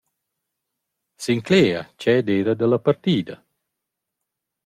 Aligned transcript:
S’inclegia 1.23 1.81
ch’eu 1.99 2.21
d’eira 2.25 2.53
da 2.59 2.65
la 2.69 2.79
partida. 2.87 3.35